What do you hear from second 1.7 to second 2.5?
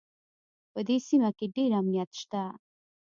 امنیت شته